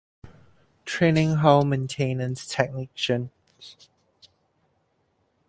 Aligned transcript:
Training 0.83 1.35
Hull 1.35 1.63
Maintenance 1.63 2.47
Technicians. 2.47 3.29